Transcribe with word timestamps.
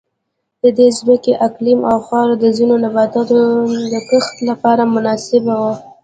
د 0.61 0.63
دې 0.77 0.87
ځمکې 0.99 1.31
اقلیم 1.47 1.79
او 1.91 1.97
خاوره 2.07 2.35
د 2.39 2.45
ځینو 2.57 2.75
نباتاتو 2.83 3.39
د 3.91 3.93
کښت 4.09 4.33
لپاره 4.49 4.83
مناسبه 4.95 5.53
وه. 5.61 5.73